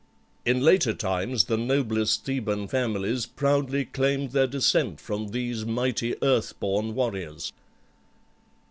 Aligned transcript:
In 0.45 0.61
later 0.61 0.95
times 0.95 1.43
the 1.43 1.57
noblest 1.57 2.25
Theban 2.25 2.67
families 2.69 3.27
proudly 3.27 3.85
claimed 3.85 4.31
their 4.31 4.47
descent 4.47 4.99
from 4.99 5.27
these 5.27 5.63
mighty 5.63 6.15
earth 6.23 6.59
born 6.59 6.95
warriors. 6.95 7.53